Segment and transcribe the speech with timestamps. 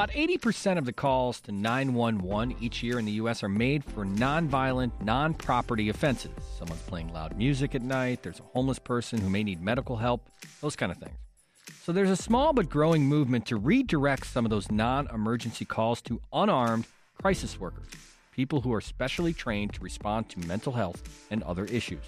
[0.00, 3.42] About 80% of the calls to 911 each year in the U.S.
[3.42, 6.30] are made for nonviolent, non property offenses.
[6.58, 10.30] Someone's playing loud music at night, there's a homeless person who may need medical help,
[10.62, 11.18] those kind of things.
[11.82, 16.00] So there's a small but growing movement to redirect some of those non emergency calls
[16.00, 16.86] to unarmed
[17.20, 17.90] crisis workers,
[18.32, 22.04] people who are specially trained to respond to mental health and other issues.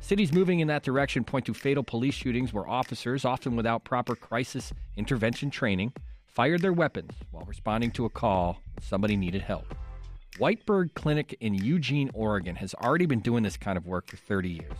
[0.00, 4.14] Cities moving in that direction point to fatal police shootings where officers, often without proper
[4.14, 5.94] crisis intervention training,
[6.30, 9.74] fired their weapons while responding to a call somebody needed help.
[10.38, 14.48] Whitebird Clinic in Eugene, Oregon has already been doing this kind of work for 30
[14.48, 14.72] years.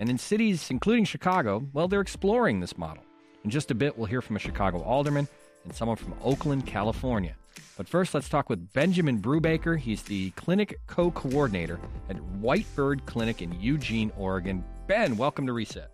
[0.00, 3.04] And in cities, including Chicago, well, they're exploring this model.
[3.44, 5.28] In just a bit, we'll hear from a Chicago alderman
[5.64, 7.36] and someone from Oakland, California.
[7.76, 9.78] But first, let's talk with Benjamin Brubaker.
[9.78, 11.78] He's the clinic co coordinator
[12.08, 14.64] at Whitebird Clinic in Eugene, Oregon.
[14.86, 15.93] Ben, welcome to Reset.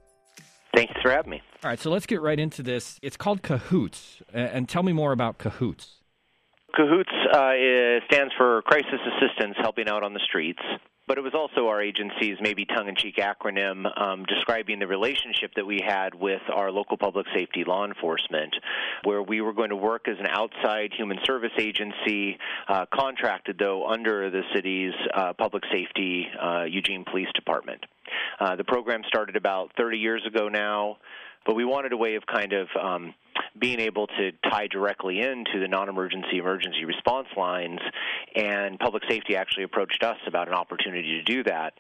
[0.75, 1.43] Thanks for having me.
[1.65, 2.99] All right, so let's get right into this.
[3.03, 5.97] It's called Cahoots, and tell me more about Cahoots.
[6.75, 7.53] Cahoots uh,
[8.07, 10.63] stands for Crisis Assistance Helping Out on the Streets.
[11.11, 15.51] But it was also our agency's maybe tongue in cheek acronym um, describing the relationship
[15.57, 18.55] that we had with our local public safety law enforcement,
[19.03, 23.89] where we were going to work as an outside human service agency, uh, contracted though
[23.89, 27.85] under the city's uh, public safety uh, Eugene Police Department.
[28.39, 30.97] Uh, the program started about 30 years ago now,
[31.47, 33.15] but we wanted a way of kind of um,
[33.59, 37.81] being able to tie directly into the non-emergency emergency response lines
[38.35, 41.75] and public safety actually approached us about an opportunity to do that.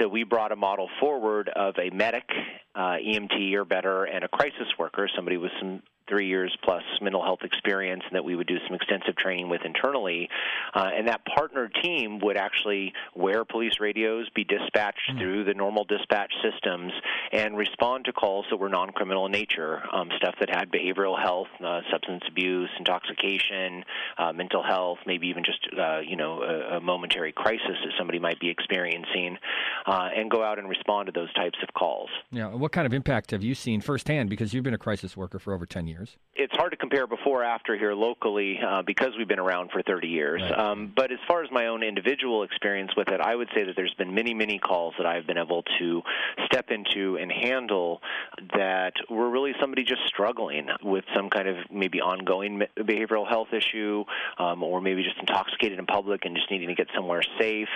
[0.00, 2.28] So we brought a model forward of a medic
[2.74, 7.22] uh, emt or better and a crisis worker somebody with some three years plus mental
[7.22, 10.28] health experience and that we would do some extensive training with internally.
[10.74, 15.18] Uh, and that partner team would actually wear police radios, be dispatched mm-hmm.
[15.18, 16.92] through the normal dispatch systems,
[17.32, 21.20] and respond to calls that were non criminal in nature, um, stuff that had behavioral
[21.20, 23.84] health, uh, substance abuse, intoxication,
[24.18, 28.18] uh, mental health, maybe even just uh, you know a, a, momentary crisis that somebody
[28.18, 29.36] might be experiencing,
[29.86, 32.08] uh, and go out and respond to those types of calls.
[32.30, 34.30] Yeah, what kind of impact have you seen firsthand?
[34.30, 36.16] Because you've been a crisis worker for over ten years years?
[36.34, 40.08] It's hard to compare before after here locally uh, because we've been around for 30
[40.08, 40.42] years.
[40.42, 40.58] Right.
[40.58, 43.74] Um, but as far as my own individual experience with it, I would say that
[43.74, 46.02] there's been many, many calls that I've been able to
[46.44, 48.00] step into and handle
[48.54, 54.04] that were really somebody just struggling with some kind of maybe ongoing behavioral health issue
[54.38, 57.68] um, or maybe just intoxicated in public and just needing to get somewhere safe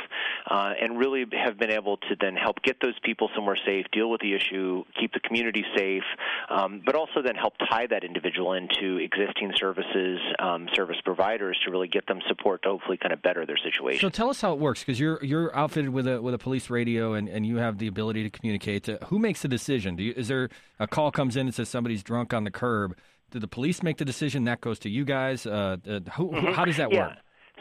[0.51, 4.11] uh, and really have been able to then help get those people somewhere safe, deal
[4.11, 6.03] with the issue, keep the community safe,
[6.51, 11.71] um, but also then help tie that individual into existing services, um, service providers to
[11.71, 14.01] really get them support to hopefully kind of better their situation.
[14.01, 16.71] So tell us how it works because you're you're outfitted with a with a police
[16.71, 18.85] radio and, and you have the ability to communicate.
[18.85, 19.97] To, who makes the decision?
[19.99, 20.49] You, is there
[20.81, 22.97] a call comes in and says somebody's drunk on the curb?
[23.31, 24.45] Do the police make the decision?
[24.45, 25.47] That goes to you guys.
[25.47, 26.53] Uh, uh, who, mm-hmm.
[26.53, 27.09] How does that yeah.
[27.09, 27.17] work?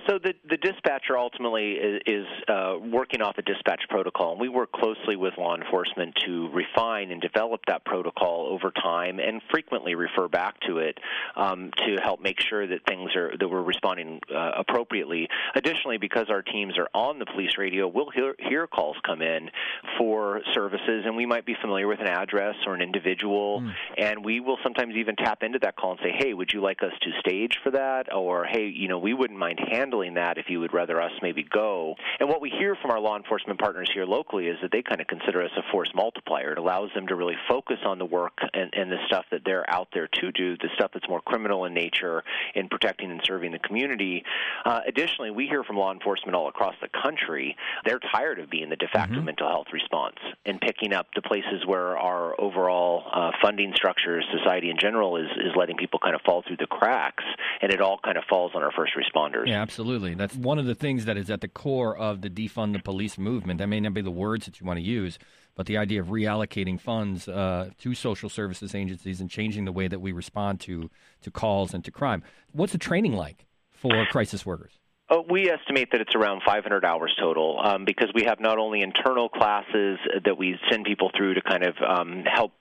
[0.09, 4.49] So the the dispatcher ultimately is, is uh, working off a dispatch protocol, and we
[4.49, 9.93] work closely with law enforcement to refine and develop that protocol over time, and frequently
[9.93, 10.97] refer back to it
[11.35, 15.27] um, to help make sure that things are that we're responding uh, appropriately.
[15.53, 19.51] Additionally, because our teams are on the police radio, we'll hear, hear calls come in
[19.99, 23.71] for services, and we might be familiar with an address or an individual, mm.
[23.95, 26.81] and we will sometimes even tap into that call and say, "Hey, would you like
[26.81, 30.37] us to stage for that?" Or, "Hey, you know, we wouldn't mind handling." Handling that
[30.37, 31.95] if you would rather us maybe go.
[32.19, 35.01] And what we hear from our law enforcement partners here locally is that they kind
[35.01, 36.53] of consider us a force multiplier.
[36.53, 39.69] It allows them to really focus on the work and, and the stuff that they're
[39.69, 42.23] out there to do, the stuff that's more criminal in nature
[42.55, 44.23] in protecting and serving the community.
[44.65, 47.55] Uh, additionally, we hear from law enforcement all across the country.
[47.85, 49.25] They're tired of being the de facto mm-hmm.
[49.25, 50.15] mental health response
[50.45, 55.29] and picking up the places where our overall uh, funding structure, society in general, is,
[55.37, 57.23] is letting people kind of fall through the cracks,
[57.61, 59.47] and it all kind of falls on our first responders.
[59.47, 59.78] Yeah, absolutely.
[59.79, 60.13] Absolutely.
[60.13, 63.17] That's one of the things that is at the core of the defund the police
[63.17, 63.59] movement.
[63.59, 65.17] That may not be the words that you want to use,
[65.55, 69.87] but the idea of reallocating funds uh, to social services agencies and changing the way
[69.87, 70.89] that we respond to,
[71.21, 72.23] to calls and to crime.
[72.51, 74.73] What's the training like for crisis workers?
[75.09, 78.81] Uh, we estimate that it's around 500 hours total um, because we have not only
[78.81, 82.51] internal classes that we send people through to kind of um, help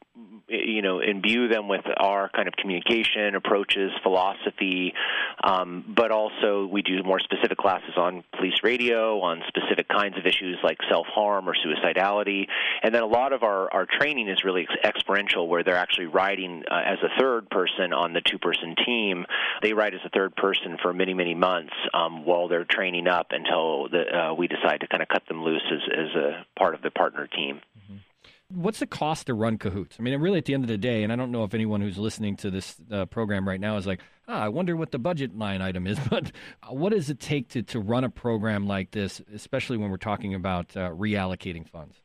[0.49, 4.95] you know imbue them with our kind of communication approaches philosophy
[5.43, 10.27] Um, but also, we do more specific classes on police radio, on specific kinds of
[10.27, 12.47] issues like self harm or suicidality.
[12.83, 16.65] And then a lot of our, our training is really experiential, where they're actually riding
[16.71, 19.27] uh, as a third person on the two person team.
[19.63, 23.29] They ride as a third person for many, many months um, while they're training up
[23.31, 26.75] until the, uh, we decide to kind of cut them loose as, as a part
[26.75, 27.61] of the partner team.
[28.55, 29.97] What's the cost to run Cahoots?
[29.99, 31.83] I mean, really, at the end of the day, and I don't know if anyone
[31.83, 34.99] who's listening to this uh, program right now is like, oh, I wonder what the
[34.99, 36.33] budget line item is, but
[36.67, 40.35] what does it take to, to run a program like this, especially when we're talking
[40.35, 42.01] about uh, reallocating funds?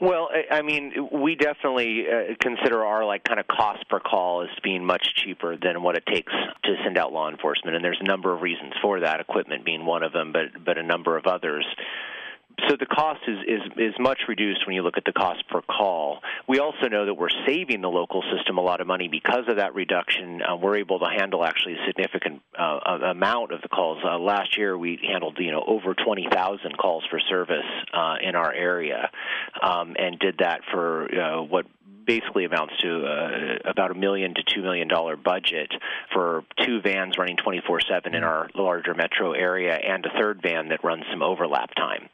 [0.00, 4.48] Well, I mean, we definitely uh, consider our like kind of cost per call as
[4.62, 6.32] being much cheaper than what it takes
[6.64, 9.20] to send out law enforcement, and there's a number of reasons for that.
[9.20, 11.66] Equipment being one of them, but but a number of others
[12.68, 15.62] so the cost is, is is much reduced when you look at the cost per
[15.62, 16.20] call.
[16.48, 19.56] We also know that we're saving the local system a lot of money because of
[19.56, 20.42] that reduction.
[20.42, 23.98] Uh, we're able to handle actually a significant uh, amount of the calls.
[24.04, 28.52] Uh, last year, we handled you know over 20,000 calls for service uh, in our
[28.52, 29.10] area,
[29.62, 31.66] um, and did that for uh, what
[32.08, 35.70] basically amounts to uh, about a million to two million dollar budget
[36.12, 38.22] for two vans running 24/7 in mm.
[38.22, 42.08] our larger metro area, and a third van that runs some overlap time.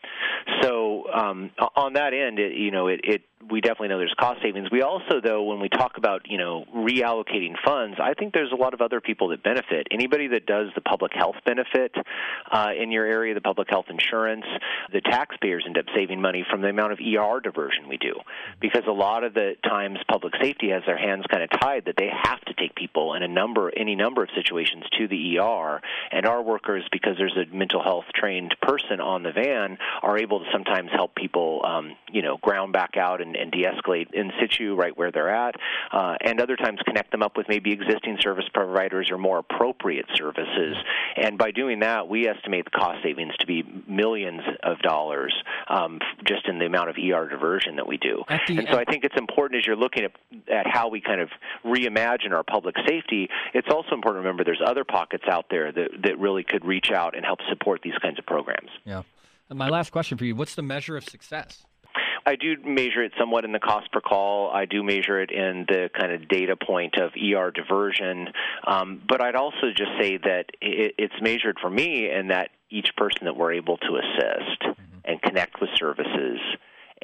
[0.63, 4.41] So um, on that end, it, you know, it, it we definitely know there's cost
[4.43, 4.71] savings.
[4.71, 8.57] We also, though, when we talk about you know reallocating funds, I think there's a
[8.57, 9.87] lot of other people that benefit.
[9.91, 11.95] Anybody that does the public health benefit
[12.51, 14.45] uh, in your area, the public health insurance,
[14.93, 18.15] the taxpayers end up saving money from the amount of ER diversion we do,
[18.61, 21.95] because a lot of the times public safety has their hands kind of tied that
[21.99, 25.81] they have to take people in a number, any number of situations to the ER,
[26.11, 30.41] and our workers, because there's a mental health trained person on the van, are able
[30.41, 34.75] to sometimes help people, um, you know, ground back out and and, de-escalate in situ
[34.75, 35.55] right where they're at,
[35.93, 40.07] uh, and other times connect them up with maybe existing service providers or more appropriate
[40.15, 40.77] services.
[41.17, 45.35] And by doing that, we estimate the cost savings to be millions of dollars
[45.69, 48.25] um, just in the amount of ER diversion that we do.
[48.29, 50.13] The, and so I think it's important as you're looking at,
[50.51, 51.29] at how we kind of
[51.65, 55.89] reimagine our public safety, it's also important to remember there's other pockets out there that,
[56.03, 58.71] that really could reach out and help support these kinds of programs.
[58.85, 59.03] Yeah.
[59.51, 61.65] And my last question for you what's the measure of success?
[62.27, 64.51] I do measure it somewhat in the cost per call.
[64.51, 68.29] I do measure it in the kind of data point of ER diversion.
[68.67, 72.97] Um, but I'd also just say that it, it's measured for me in that each
[72.97, 74.99] person that we're able to assist mm-hmm.
[75.05, 76.41] and connect with services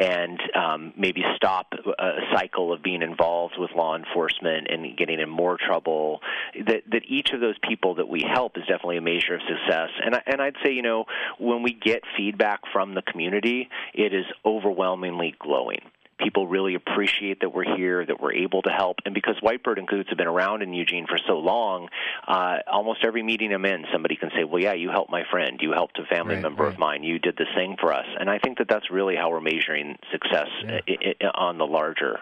[0.01, 5.29] and um, maybe stop a cycle of being involved with law enforcement and getting in
[5.29, 6.21] more trouble.
[6.67, 9.91] That that each of those people that we help is definitely a measure of success.
[10.03, 11.05] And I, and I'd say you know
[11.39, 15.81] when we get feedback from the community, it is overwhelmingly glowing
[16.23, 18.99] people really appreciate that we're here, that we're able to help.
[19.05, 21.89] And because Whitebird and Cahoots have been around in Eugene for so long,
[22.29, 25.59] uh, almost every meeting I'm in, somebody can say, "Well, yeah, you helped my friend.
[25.61, 26.73] You helped a family right, member right.
[26.73, 27.03] of mine.
[27.03, 29.97] You did this thing for us." And I think that that's really how we're measuring
[30.13, 30.81] success yeah.
[30.89, 32.21] I- I- on the larger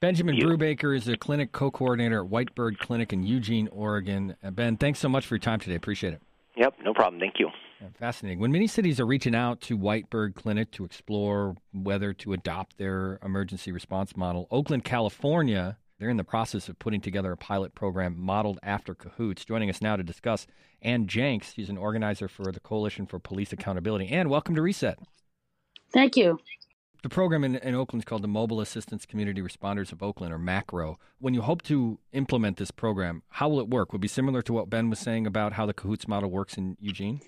[0.00, 0.46] Benjamin you.
[0.46, 4.34] Brubaker is a clinic co-coordinator at Whitebird Clinic in Eugene, Oregon.
[4.42, 5.74] Uh, ben, thanks so much for your time today.
[5.74, 6.22] Appreciate it.
[6.56, 7.20] Yep, no problem.
[7.20, 7.50] Thank you.
[7.98, 8.40] Fascinating.
[8.40, 13.18] When many cities are reaching out to Whitebird Clinic to explore whether to adopt their
[13.24, 18.18] emergency response model, Oakland, California, they're in the process of putting together a pilot program
[18.18, 19.44] modeled after Cahoots.
[19.44, 20.46] Joining us now to discuss,
[20.82, 21.54] Ann Janks.
[21.54, 24.08] She's an organizer for the Coalition for Police Accountability.
[24.08, 24.98] Ann, welcome to Reset.
[25.92, 26.38] Thank you.
[27.02, 30.38] The program in, in Oakland is called the Mobile Assistance Community Responders of Oakland, or
[30.38, 30.96] MACRO.
[31.18, 33.92] When you hope to implement this program, how will it work?
[33.92, 36.58] Will it be similar to what Ben was saying about how the Cahoots model works
[36.58, 37.22] in Eugene?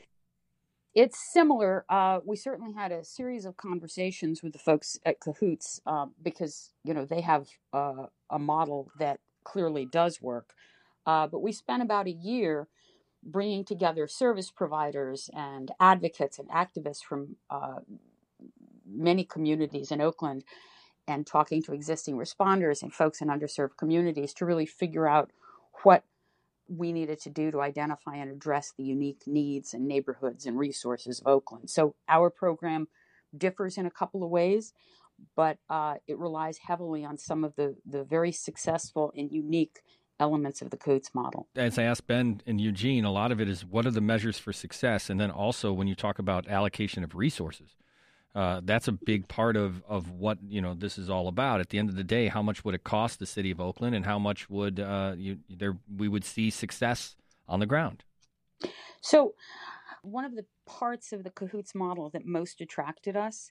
[0.94, 1.86] It's similar.
[1.88, 6.70] Uh, we certainly had a series of conversations with the folks at Cahoots uh, because
[6.84, 10.52] you know they have uh, a model that clearly does work.
[11.06, 12.68] Uh, but we spent about a year
[13.24, 17.78] bringing together service providers and advocates and activists from uh,
[18.86, 20.44] many communities in Oakland
[21.08, 25.30] and talking to existing responders and folks in underserved communities to really figure out
[25.84, 26.04] what
[26.68, 31.20] we needed to do to identify and address the unique needs and neighborhoods and resources
[31.20, 31.70] of Oakland.
[31.70, 32.88] So our program
[33.36, 34.72] differs in a couple of ways,
[35.36, 39.80] but uh, it relies heavily on some of the, the very successful and unique
[40.20, 41.48] elements of the Cahoots model.
[41.56, 44.38] As I asked Ben and Eugene, a lot of it is what are the measures
[44.38, 45.10] for success?
[45.10, 47.76] And then also when you talk about allocation of resources.
[48.34, 51.60] Uh, that's a big part of, of what you know this is all about.
[51.60, 53.94] At the end of the day, how much would it cost the city of Oakland,
[53.94, 57.14] and how much would uh, you there we would see success
[57.46, 58.04] on the ground?
[59.02, 59.34] So,
[60.02, 63.50] one of the parts of the Cahoots model that most attracted us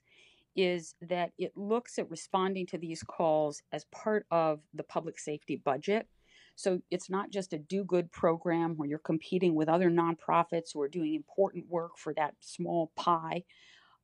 [0.55, 5.55] is that it looks at responding to these calls as part of the public safety
[5.55, 6.07] budget.
[6.55, 10.81] So it's not just a do good program where you're competing with other nonprofits who
[10.81, 13.43] are doing important work for that small pie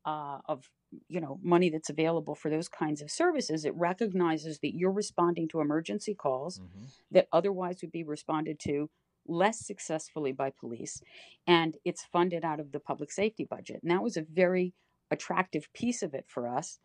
[0.07, 0.69] uh, of
[1.09, 3.65] you know money that's available for those kinds of services.
[3.65, 6.85] It recognizes that you're responding to emergency calls mm-hmm.
[7.11, 8.89] that otherwise would be responded to
[9.27, 11.01] less successfully by police,
[11.45, 13.81] and it's funded out of the public safety budget.
[13.83, 14.73] And that was a very
[15.11, 16.79] attractive piece of it for us.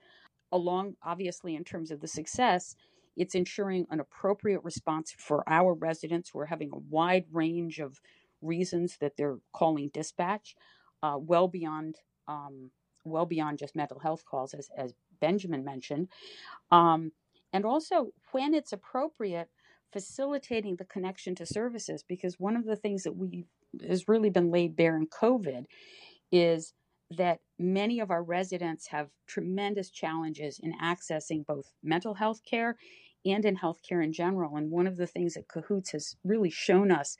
[0.51, 2.75] Along, obviously, in terms of the success,
[3.17, 8.01] it's ensuring an appropriate response for our residents who are having a wide range of
[8.43, 10.57] reasons that they're calling dispatch,
[11.03, 12.71] uh, well beyond um,
[13.05, 16.09] well beyond just mental health calls, as as Benjamin mentioned,
[16.71, 17.13] um,
[17.53, 19.49] and also when it's appropriate,
[19.93, 22.03] facilitating the connection to services.
[22.03, 23.47] Because one of the things that we
[23.87, 25.65] has really been laid bare in COVID
[26.31, 26.75] is
[27.11, 32.77] that many of our residents have tremendous challenges in accessing both mental health care
[33.25, 34.57] and in healthcare in general.
[34.57, 37.17] And one of the things that Cahoots has really shown us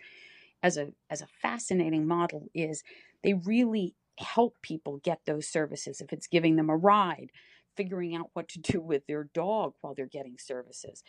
[0.63, 2.83] as a as a fascinating model is
[3.23, 7.31] they really help people get those services if it's giving them a ride,
[7.77, 11.03] figuring out what to do with their dog while they're getting services.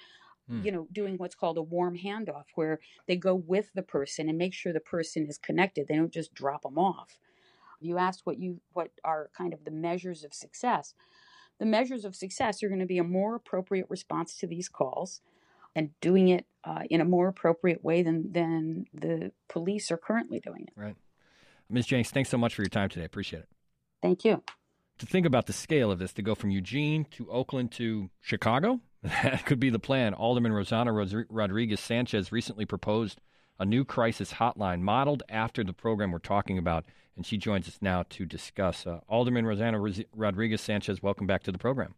[0.49, 0.65] Mm.
[0.65, 4.37] You know, doing what's called a warm handoff where they go with the person and
[4.37, 5.87] make sure the person is connected.
[5.87, 7.17] They don't just drop them off.
[7.79, 10.93] You asked what you what are kind of the measures of success
[11.59, 15.21] the measures of success are going to be a more appropriate response to these calls
[15.75, 20.39] and doing it uh, in a more appropriate way than, than the police are currently
[20.39, 20.73] doing it.
[20.75, 20.95] Right.
[21.69, 21.87] Ms.
[21.87, 23.05] Janks, thanks so much for your time today.
[23.05, 23.49] Appreciate it.
[24.01, 24.43] Thank you.
[24.99, 28.79] To think about the scale of this, to go from Eugene to Oakland to Chicago,
[29.03, 30.13] that could be the plan.
[30.13, 33.19] Alderman Rossana Rodriguez Sanchez recently proposed
[33.59, 37.77] a new crisis hotline modeled after the program we're talking about and she joins us
[37.81, 38.87] now to discuss.
[38.87, 41.95] Uh, Alderman Rossana Rodriguez Sanchez, welcome back to the program.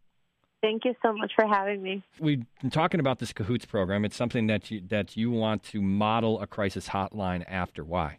[0.62, 2.02] Thank you so much for having me.
[2.18, 4.04] We've been talking about this Cahoots program.
[4.04, 7.84] It's something that you that you want to model a crisis hotline after.
[7.84, 8.18] Why?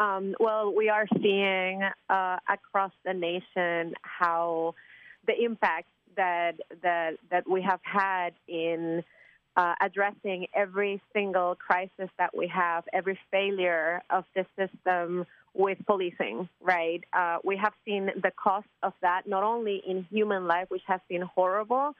[0.00, 4.74] Um, well, we are seeing uh, across the nation how
[5.26, 9.04] the impact that that that we have had in
[9.56, 16.48] uh, addressing every single crisis that we have, every failure of the system with policing,
[16.62, 17.04] right?
[17.12, 21.00] Uh, we have seen the cost of that not only in human life, which has
[21.10, 21.94] been horrible,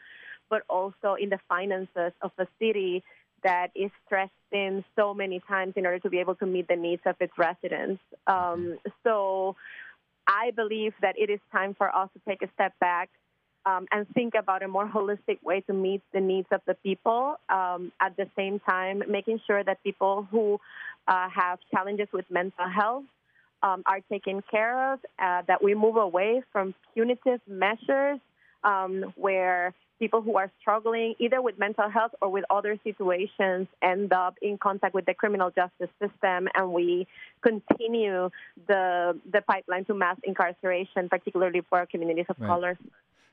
[0.48, 3.04] but also in the finances of the city
[3.42, 6.76] that is stressed in so many times in order to be able to meet the
[6.76, 8.02] needs of its residents.
[8.26, 9.56] Um, so
[10.26, 13.10] I believe that it is time for us to take a step back
[13.66, 17.36] um, and think about a more holistic way to meet the needs of the people.
[17.48, 20.58] Um, at the same time, making sure that people who
[21.06, 23.04] uh, have challenges with mental health
[23.62, 28.18] um, are taken care of, uh, that we move away from punitive measures
[28.64, 34.12] um, where people who are struggling either with mental health or with other situations end
[34.12, 37.06] up in contact with the criminal justice system and we
[37.42, 38.30] continue
[38.66, 42.48] the the pipeline to mass incarceration particularly for communities of right.
[42.48, 42.78] color.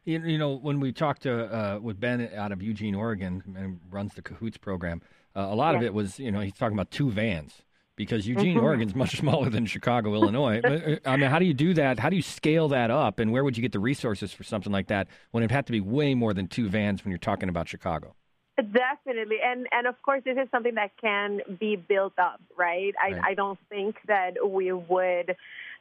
[0.03, 3.79] You, you, know when we talked to uh, with Ben out of Eugene Oregon and
[3.89, 5.01] runs the Cahoots program
[5.35, 7.63] uh, a lot of it was you know he's talking about two vans
[7.97, 8.65] because Eugene, mm-hmm.
[8.65, 10.61] Oregon is much smaller than Chicago, Illinois.
[10.61, 11.99] but, uh, I mean, how do you do that?
[11.99, 13.19] How do you scale that up?
[13.19, 15.73] And where would you get the resources for something like that when it had to
[15.73, 18.15] be way more than two vans when you're talking about Chicago?
[18.57, 22.91] Definitely, and and of course, this is something that can be built up, right?
[22.99, 23.21] I right.
[23.23, 25.35] I don't think that we would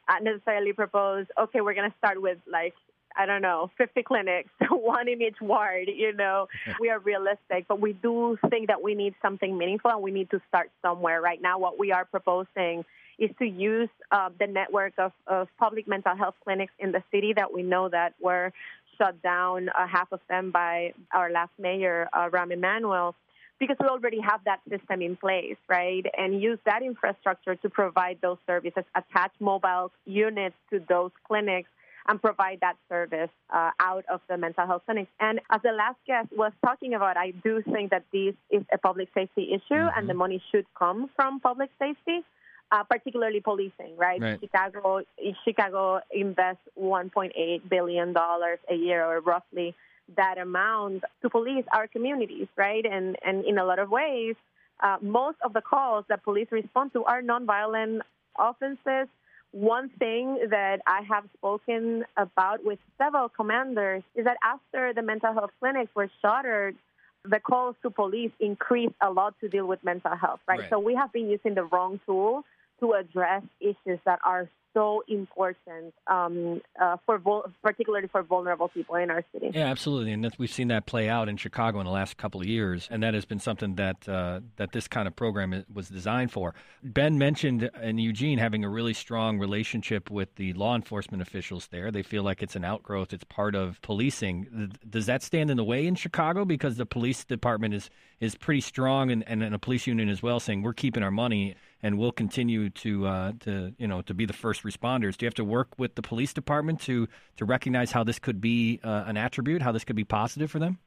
[0.07, 1.25] uh, necessarily propose.
[1.39, 2.75] Okay, we're going to start with like
[3.17, 6.47] I don't know, 50 clinics, one in each ward, you know,
[6.79, 10.29] we are realistic, but we do think that we need something meaningful and we need
[10.31, 11.21] to start somewhere.
[11.21, 12.85] Right now, what we are proposing
[13.17, 17.33] is to use uh, the network of, of public mental health clinics in the city
[17.35, 18.53] that we know that were
[18.97, 23.15] shut down, uh, half of them by our last mayor, uh, Rahm Emanuel,
[23.59, 26.05] because we already have that system in place, right?
[26.15, 31.69] And use that infrastructure to provide those services, attach mobile units to those clinics
[32.07, 35.11] and provide that service uh, out of the mental health clinics.
[35.19, 38.77] And as the last guest was talking about, I do think that this is a
[38.77, 39.99] public safety issue mm-hmm.
[39.99, 42.23] and the money should come from public safety.
[42.69, 44.21] Uh, particularly policing, right?
[44.21, 44.41] right?
[44.41, 45.01] Chicago,
[45.45, 49.73] Chicago invests 1.8 billion dollars a year, or roughly
[50.17, 52.85] that amount, to police our communities, right?
[52.85, 54.35] And and in a lot of ways,
[54.81, 58.01] uh, most of the calls that police respond to are nonviolent
[58.37, 59.07] offenses
[59.51, 65.33] one thing that I have spoken about with several commanders is that after the mental
[65.33, 66.75] health clinics were shuttered,
[67.23, 70.59] the calls to police increased a lot to deal with mental health, right?
[70.59, 70.69] right?
[70.69, 72.43] So we have been using the wrong tool
[72.79, 78.95] to address issues that are so important um, uh, for vul- particularly for vulnerable people
[78.95, 79.51] in our city.
[79.53, 82.47] Yeah, absolutely, and we've seen that play out in Chicago in the last couple of
[82.47, 86.31] years, and that has been something that uh, that this kind of program was designed
[86.31, 86.53] for.
[86.83, 91.91] Ben mentioned in Eugene having a really strong relationship with the law enforcement officials there.
[91.91, 94.75] They feel like it's an outgrowth; it's part of policing.
[94.89, 98.61] Does that stand in the way in Chicago because the police department is is pretty
[98.61, 101.55] strong, and, and a police union as well, saying we're keeping our money
[101.87, 105.15] and we'll continue to uh, to you know to be the first responders.
[105.15, 108.41] Do you have to work with the police department to to recognize how this could
[108.41, 110.79] be uh, an attribute, how this could be positive for them?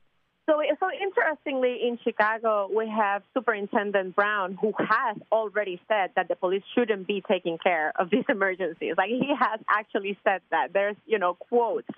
[0.44, 6.34] So, so interestingly, in Chicago, we have Superintendent Brown, who has already said that the
[6.34, 8.94] police shouldn't be taking care of these emergencies.
[8.98, 10.72] Like he has actually said that.
[10.74, 11.88] There's, you know, quotes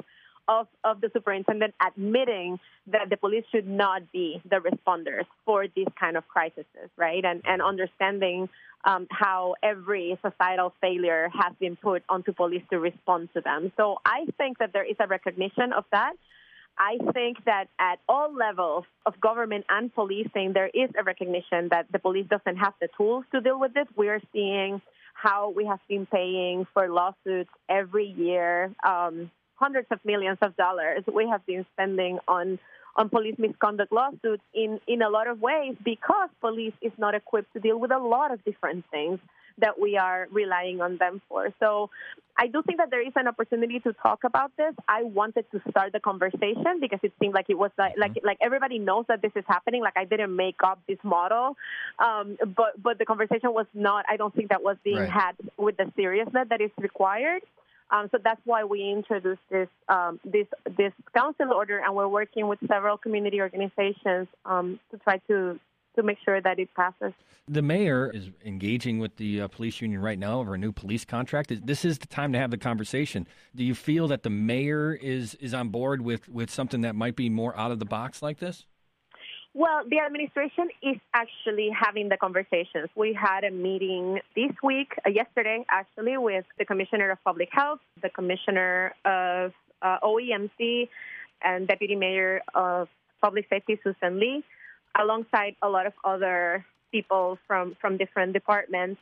[0.48, 2.58] of, of the superintendent admitting
[2.88, 6.64] that the police should not be the responders for these kind of crises,
[6.96, 7.24] right?
[7.24, 8.48] And, and understanding
[8.84, 13.72] um, how every societal failure has been put onto police to respond to them.
[13.76, 16.14] So I think that there is a recognition of that.
[16.78, 21.86] I think that at all levels of government and policing, there is a recognition that
[21.92, 23.86] the police doesn't have the tools to deal with this.
[23.94, 24.80] We are seeing
[25.14, 28.74] how we have been paying for lawsuits every year.
[28.84, 29.30] Um,
[29.64, 32.58] hundreds of millions of dollars we have been spending on
[32.96, 37.50] on police misconduct lawsuits in, in a lot of ways because police is not equipped
[37.54, 39.18] to deal with a lot of different things
[39.58, 41.48] that we are relying on them for.
[41.60, 41.90] So
[42.36, 44.74] I do think that there is an opportunity to talk about this.
[44.88, 48.38] I wanted to start the conversation because it seemed like it was like like, like
[48.40, 49.82] everybody knows that this is happening.
[49.82, 51.56] Like I didn't make up this model,
[51.98, 54.06] um, but but the conversation was not.
[54.08, 55.10] I don't think that was being right.
[55.10, 57.42] had with the seriousness that is required.
[57.92, 60.46] Um, so that's why we introduced this um, this
[60.78, 65.60] this council order, and we're working with several community organizations um, to try to
[65.96, 67.12] to make sure that it passes.
[67.46, 71.04] The mayor is engaging with the uh, police union right now over a new police
[71.04, 71.52] contract.
[71.66, 73.26] This is the time to have the conversation.
[73.54, 77.14] Do you feel that the mayor is is on board with with something that might
[77.14, 78.64] be more out of the box like this?
[79.54, 82.88] Well, the administration is actually having the conversations.
[82.96, 87.80] We had a meeting this week, uh, yesterday actually, with the Commissioner of Public Health,
[88.00, 90.88] the Commissioner of uh, OEMC,
[91.42, 92.88] and Deputy Mayor of
[93.20, 94.42] Public Safety, Susan Lee,
[94.98, 99.00] alongside a lot of other people from, from different departments.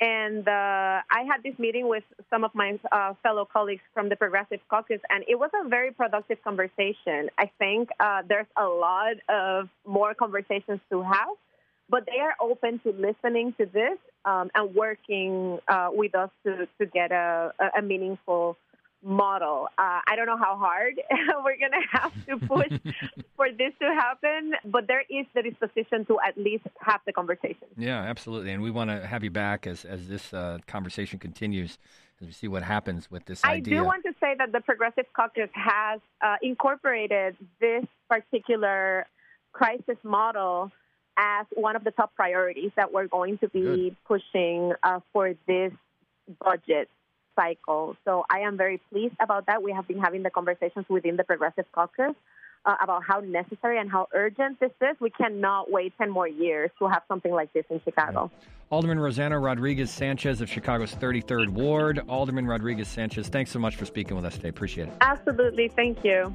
[0.00, 4.14] And uh, I had this meeting with some of my uh, fellow colleagues from the
[4.14, 7.30] Progressive Caucus, and it was a very productive conversation.
[7.36, 11.34] I think uh, there's a lot of more conversations to have,
[11.90, 16.68] but they are open to listening to this um, and working uh, with us to,
[16.78, 18.56] to get a, a meaningful
[19.02, 19.68] model.
[19.78, 21.00] Uh, I don't know how hard
[21.44, 22.72] we're going to have to push
[23.36, 27.68] for this to happen, but there is the disposition to at least have the conversation.
[27.76, 28.52] Yeah, absolutely.
[28.52, 31.78] And we want to have you back as, as this uh, conversation continues
[32.20, 33.76] as we see what happens with this I idea.
[33.76, 39.06] I do want to say that the Progressive Caucus has uh, incorporated this particular
[39.52, 40.72] crisis model
[41.16, 43.96] as one of the top priorities that we're going to be Good.
[44.06, 45.72] pushing uh, for this
[46.44, 46.88] budget
[47.38, 47.96] cycle.
[48.04, 49.62] So I am very pleased about that.
[49.62, 52.14] We have been having the conversations within the Progressive Caucus
[52.64, 54.96] uh, about how necessary and how urgent this is.
[55.00, 58.30] We cannot wait 10 more years to have something like this in Chicago.
[58.70, 62.00] Alderman Rossana Rodriguez Sanchez of Chicago's 33rd Ward.
[62.08, 64.48] Alderman Rodriguez Sanchez, thanks so much for speaking with us today.
[64.48, 64.94] Appreciate it.
[65.00, 65.68] Absolutely.
[65.68, 66.34] Thank you.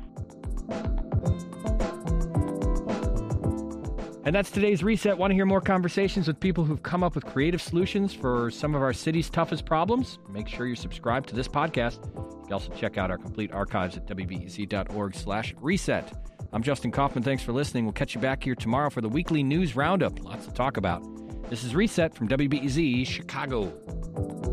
[4.25, 5.17] And that's today's reset.
[5.17, 8.73] Want to hear more conversations with people who've come up with creative solutions for some
[8.73, 10.19] of our city's toughest problems?
[10.29, 12.05] Make sure you're subscribed to this podcast.
[12.15, 16.13] You can also check out our complete archives at wbez.org slash reset.
[16.53, 17.23] I'm Justin Kaufmann.
[17.23, 17.83] Thanks for listening.
[17.83, 20.23] We'll catch you back here tomorrow for the weekly news roundup.
[20.23, 21.03] Lots to talk about.
[21.49, 24.52] This is Reset from WBEZ Chicago.